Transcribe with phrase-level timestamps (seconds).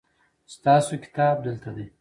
[0.55, 1.85] ستاسو کتاب دلته دی